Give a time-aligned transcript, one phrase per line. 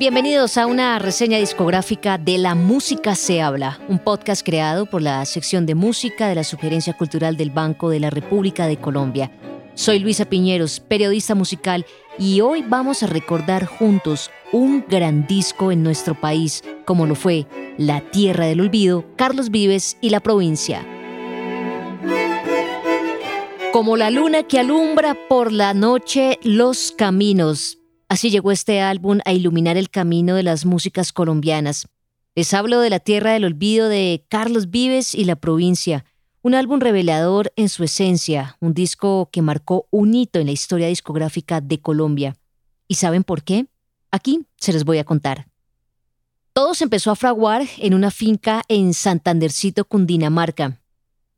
[0.00, 5.22] Bienvenidos a una reseña discográfica de La Música se habla, un podcast creado por la
[5.26, 9.30] sección de música de la Sugerencia Cultural del Banco de la República de Colombia.
[9.74, 11.84] Soy Luisa Piñeros, periodista musical,
[12.18, 17.46] y hoy vamos a recordar juntos un gran disco en nuestro país, como lo fue
[17.76, 20.82] La Tierra del Olvido, Carlos Vives y la provincia.
[23.70, 27.79] Como la luna que alumbra por la noche los caminos,
[28.10, 31.86] Así llegó este álbum a iluminar el camino de las músicas colombianas.
[32.34, 36.04] Les hablo de La Tierra del Olvido de Carlos Vives y La Provincia,
[36.42, 40.88] un álbum revelador en su esencia, un disco que marcó un hito en la historia
[40.88, 42.34] discográfica de Colombia.
[42.88, 43.66] ¿Y saben por qué?
[44.10, 45.46] Aquí se les voy a contar.
[46.52, 50.79] Todo se empezó a fraguar en una finca en Santandercito, Cundinamarca.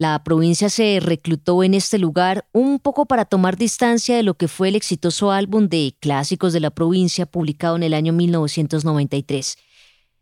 [0.00, 4.48] La provincia se reclutó en este lugar un poco para tomar distancia de lo que
[4.48, 9.58] fue el exitoso álbum de clásicos de la provincia publicado en el año 1993.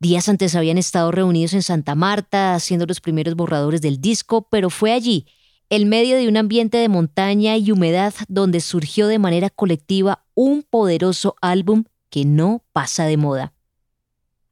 [0.00, 4.70] Días antes habían estado reunidos en Santa Marta haciendo los primeros borradores del disco, pero
[4.70, 5.26] fue allí,
[5.68, 10.64] en medio de un ambiente de montaña y humedad, donde surgió de manera colectiva un
[10.64, 13.52] poderoso álbum que no pasa de moda.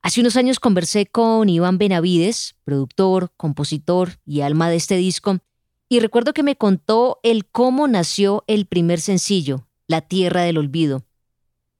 [0.08, 5.40] Hace unos años conversé con Iván Benavides, productor, compositor y alma de este disco,
[5.86, 11.04] y recuerdo que me contó el cómo nació el primer sencillo, La Tierra del Olvido.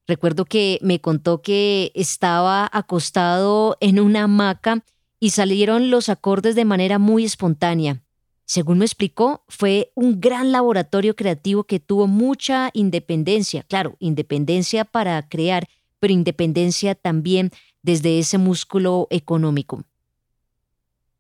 [0.07, 4.85] Recuerdo que me contó que estaba acostado en una hamaca
[5.19, 8.03] y salieron los acordes de manera muy espontánea.
[8.45, 15.27] Según me explicó, fue un gran laboratorio creativo que tuvo mucha independencia, claro, independencia para
[15.31, 15.67] crear,
[15.99, 17.53] pero independencia también
[17.89, 19.83] desde ese músculo económico.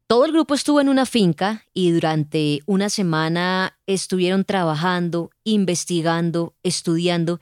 [0.06, 7.40] Todo el grupo estuvo en una finca y durante una semana estuvieron trabajando, investigando, estudiando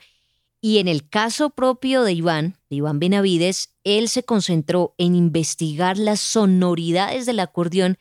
[0.61, 5.97] y en el caso propio de Iván, de Iván Benavides, él se concentró en investigar
[5.97, 7.97] las sonoridades del acordeón,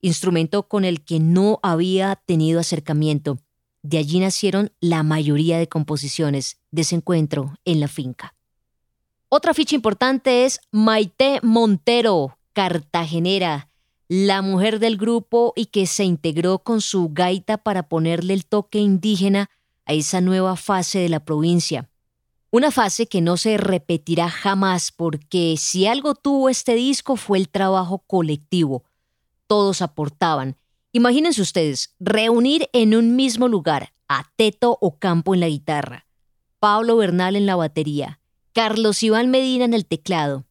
[0.00, 3.38] instrumento con el que no había tenido acercamiento.
[3.82, 8.34] De allí nacieron la mayoría de composiciones de ese encuentro en la finca.
[9.32, 13.68] Otra ficha importante es Maite Montero, cartagenera,
[14.08, 18.80] la mujer del grupo y que se integró con su gaita para ponerle el toque
[18.80, 19.48] indígena
[19.86, 21.88] a esa nueva fase de la provincia.
[22.50, 27.48] Una fase que no se repetirá jamás porque si algo tuvo este disco fue el
[27.48, 28.82] trabajo colectivo.
[29.46, 30.56] Todos aportaban.
[30.90, 36.06] Imagínense ustedes, reunir en un mismo lugar a Teto Ocampo en la guitarra,
[36.58, 38.19] Pablo Bernal en la batería,
[38.52, 40.44] Carlos Iván Medina en el teclado,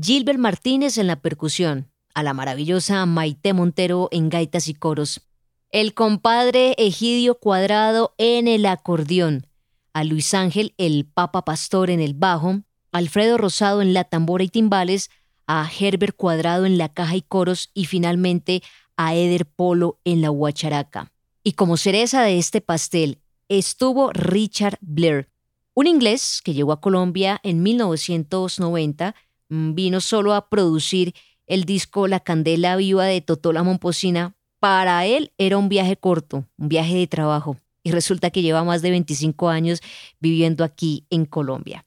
[0.00, 5.20] Gilbert Martínez en la percusión, a la maravillosa Maite Montero en gaitas y coros,
[5.70, 9.46] el compadre Egidio Cuadrado en el acordeón,
[9.92, 14.48] a Luis Ángel el Papa Pastor en el bajo, Alfredo Rosado en la tambora y
[14.48, 15.10] timbales,
[15.46, 18.62] a Herbert Cuadrado en la caja y coros y finalmente
[18.96, 21.12] a Eder Polo en la guacharaca.
[21.44, 25.28] Y como cereza de este pastel estuvo Richard Blair,
[25.74, 29.14] un inglés que llegó a Colombia en 1990
[29.48, 31.14] mm, vino solo a producir
[31.46, 34.34] el disco La Candela Viva de Totola Momposina.
[34.58, 38.80] Para él era un viaje corto, un viaje de trabajo, y resulta que lleva más
[38.80, 39.80] de 25 años
[40.20, 41.84] viviendo aquí en Colombia.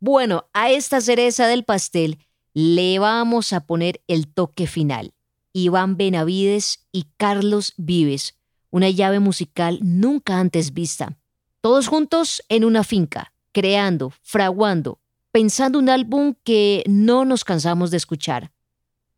[0.00, 2.18] Bueno, a esta cereza del pastel
[2.52, 5.14] le vamos a poner el toque final.
[5.52, 8.36] Iván Benavides y Carlos Vives,
[8.70, 11.19] una llave musical nunca antes vista
[11.60, 14.98] todos juntos en una finca, creando, fraguando,
[15.30, 18.50] pensando un álbum que no nos cansamos de escuchar.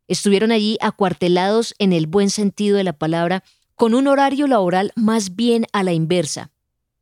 [0.08, 3.44] Estuvieron allí acuartelados en el buen sentido de la palabra,
[3.74, 6.50] con un horario laboral más bien a la inversa.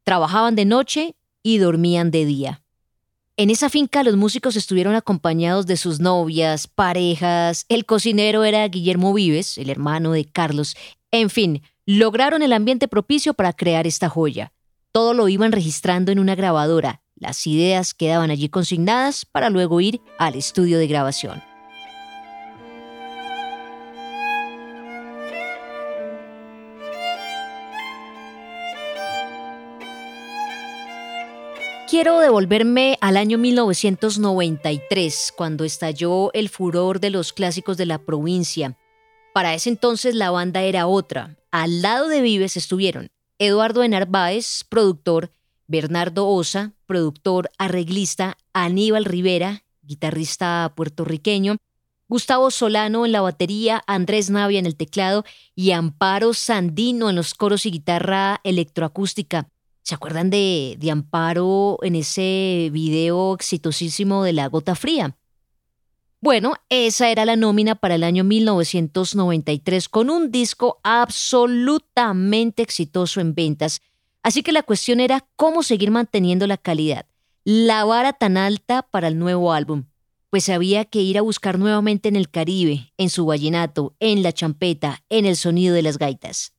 [0.04, 2.62] Trabajaban de noche y dormían de día.
[3.36, 9.14] En esa finca los músicos estuvieron acompañados de sus novias, parejas, el cocinero era Guillermo
[9.14, 10.76] Vives, el hermano de Carlos,
[11.10, 14.52] en fin, lograron el ambiente propicio para crear esta joya.
[14.92, 17.00] Todo lo iban registrando en una grabadora.
[17.14, 21.40] Las ideas quedaban allí consignadas para luego ir al estudio de grabación.
[31.88, 38.76] Quiero devolverme al año 1993, cuando estalló el furor de los clásicos de la provincia.
[39.34, 41.36] Para ese entonces la banda era otra.
[41.52, 45.32] Al lado de Vives estuvieron Eduardo Enarváez, productor,
[45.66, 51.56] Bernardo Osa, productor, arreglista, Aníbal Rivera, guitarrista puertorriqueño,
[52.06, 57.32] Gustavo Solano en la batería, Andrés Navia en el teclado y Amparo Sandino en los
[57.32, 59.48] coros y guitarra electroacústica.
[59.84, 65.16] ¿Se acuerdan de, de Amparo en ese video exitosísimo de La Gota Fría?
[66.22, 73.34] Bueno, esa era la nómina para el año 1993 con un disco absolutamente exitoso en
[73.34, 73.80] ventas.
[74.22, 77.06] Así que la cuestión era cómo seguir manteniendo la calidad,
[77.44, 79.84] la vara tan alta para el nuevo álbum.
[80.28, 84.32] Pues había que ir a buscar nuevamente en el Caribe, en su vallenato, en la
[84.32, 86.52] champeta, en el sonido de las gaitas.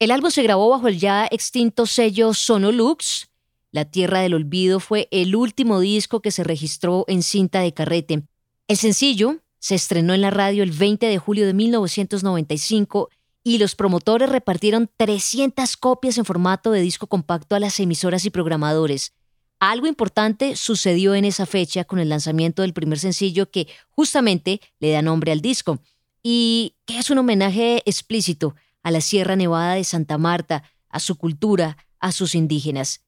[0.00, 3.28] El álbum se grabó bajo el ya extinto sello Sonolux.
[3.70, 8.24] La Tierra del Olvido fue el último disco que se registró en cinta de carrete
[8.70, 13.08] el sencillo se estrenó en la radio el 20 de julio de 1995
[13.42, 18.30] y los promotores repartieron 300 copias en formato de disco compacto a las emisoras y
[18.30, 19.12] programadores.
[19.58, 24.92] Algo importante sucedió en esa fecha con el lanzamiento del primer sencillo que justamente le
[24.92, 25.80] da nombre al disco
[26.22, 31.16] y que es un homenaje explícito a la Sierra Nevada de Santa Marta, a su
[31.16, 33.00] cultura, a sus indígenas.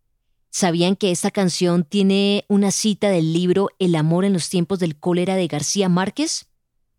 [0.55, 4.97] ¿Sabían que esta canción tiene una cita del libro El amor en los tiempos del
[4.97, 6.45] cólera de García Márquez?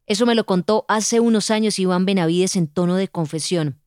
[0.08, 3.80] Eso me lo contó hace unos años Iván Benavides en tono de confesión.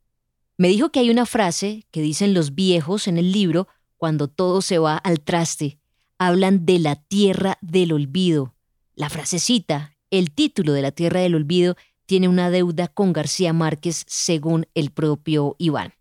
[0.56, 3.66] Me dijo que hay una frase que dicen los viejos en el libro
[3.96, 5.80] cuando todo se va al traste.
[6.16, 8.54] Hablan de la tierra del olvido.
[8.94, 11.74] La frasecita, el título de la tierra del olvido,
[12.06, 15.92] tiene una deuda con García Márquez según el propio Iván.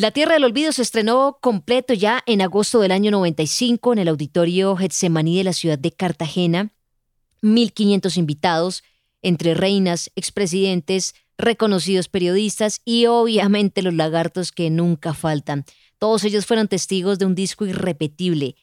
[0.00, 4.08] La Tierra del Olvido se estrenó completo ya en agosto del año 95 en el
[4.08, 6.72] auditorio Getsemaní de la ciudad de Cartagena.
[7.42, 8.82] 1.500 invitados,
[9.20, 15.66] entre reinas, expresidentes, reconocidos periodistas y obviamente los lagartos que nunca faltan.
[15.98, 18.56] Todos ellos fueron testigos de un disco irrepetible.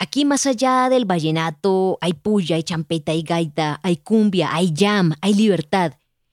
[0.00, 5.14] Aquí más allá del vallenato hay puya, hay champeta, hay gaita, hay cumbia, hay jam,
[5.20, 5.92] hay libertad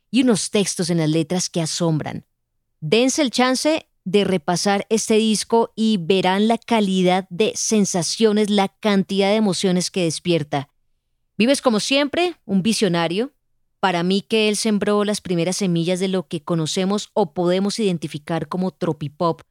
[0.10, 2.26] y unos textos en las letras que asombran.
[2.80, 9.28] Dense el chance de repasar este disco y verán la calidad de sensaciones, la cantidad
[9.28, 10.70] de emociones que despierta.
[11.38, 13.34] Vives como siempre, un visionario.
[13.82, 18.48] Para mí que él sembró las primeras semillas de lo que conocemos o podemos identificar
[18.48, 19.42] como tropipop.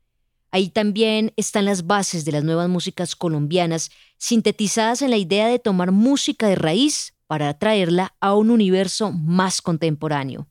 [0.51, 5.59] Ahí también están las bases de las nuevas músicas colombianas, sintetizadas en la idea de
[5.59, 10.49] tomar música de raíz para traerla a un universo más contemporáneo.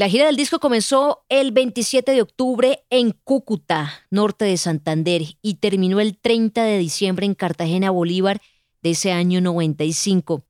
[0.00, 5.54] La gira del disco comenzó el 27 de octubre en Cúcuta, norte de Santander, y
[5.54, 8.40] terminó el 30 de diciembre en Cartagena, Bolívar,
[8.80, 10.44] de ese año 95.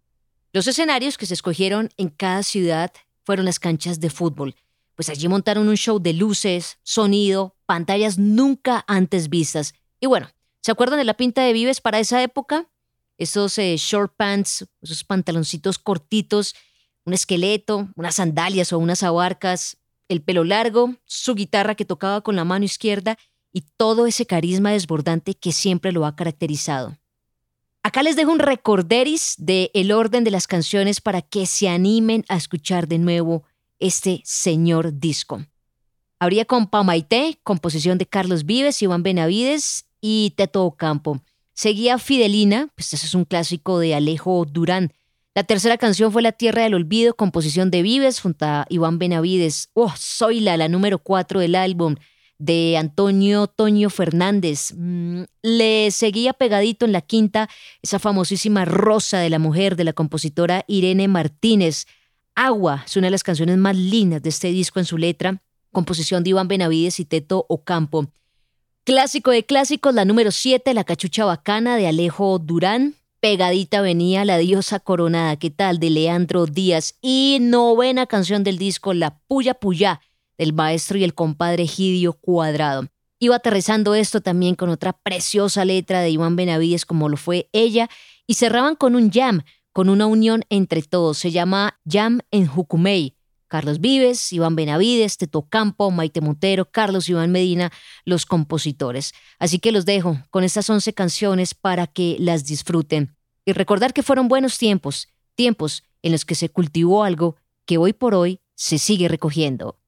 [0.52, 2.92] Los escenarios que se escogieron en cada ciudad
[3.24, 4.54] fueron las canchas de fútbol,
[4.94, 9.72] pues allí montaron un show de luces, sonido, pantallas nunca antes vistas.
[9.98, 10.28] Y bueno,
[10.60, 12.68] ¿se acuerdan de la pinta de Vives para esa época?
[13.16, 16.54] Esos eh, short pants, esos pantaloncitos cortitos
[17.08, 19.78] un esqueleto, unas sandalias o unas abarcas,
[20.08, 23.18] el pelo largo, su guitarra que tocaba con la mano izquierda
[23.52, 26.96] y todo ese carisma desbordante que siempre lo ha caracterizado.
[27.82, 32.24] Acá les dejo un recorderis de el orden de las canciones para que se animen
[32.28, 33.44] a escuchar de nuevo
[33.78, 35.44] este señor disco.
[36.18, 41.22] Habría con Pamaité, composición de Carlos Vives, Iván Benavides y Teto Ocampo.
[41.54, 44.92] Seguía Fidelina, pues ese es un clásico de Alejo Durán,
[45.38, 49.70] la tercera canción fue La Tierra del Olvido, composición de Vives junto a Iván Benavides.
[49.72, 51.94] Oh, soy la, la número cuatro del álbum
[52.38, 54.74] de Antonio Toño Fernández.
[54.76, 57.48] Mm, le seguía pegadito en la quinta
[57.82, 61.86] esa famosísima Rosa de la Mujer de la compositora Irene Martínez.
[62.34, 65.40] Agua es una de las canciones más lindas de este disco en su letra,
[65.70, 68.08] composición de Iván Benavides y Teto Ocampo.
[68.82, 72.97] Clásico de clásicos, la número 7, La Cachucha Bacana de Alejo Durán.
[73.20, 75.80] Pegadita venía La diosa coronada, ¿qué tal?
[75.80, 76.96] De Leandro Díaz.
[77.02, 80.00] Y novena canción del disco, La Puya Puya,
[80.38, 82.86] del maestro y el compadre Gidio Cuadrado.
[83.18, 87.90] Iba aterrizando esto también con otra preciosa letra de Iván Benavides, como lo fue ella,
[88.28, 91.18] y cerraban con un jam, con una unión entre todos.
[91.18, 93.17] Se llama Jam en Jucumey.
[93.48, 97.72] Carlos Vives, Iván Benavides, Teto Campo, Maite Montero, Carlos Iván Medina,
[98.04, 99.12] los compositores.
[99.38, 103.16] Así que los dejo con estas 11 canciones para que las disfruten.
[103.44, 107.92] Y recordar que fueron buenos tiempos, tiempos en los que se cultivó algo que hoy
[107.92, 109.78] por hoy se sigue recogiendo.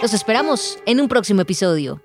[0.00, 2.00] Los esperamos en un próximo episodio.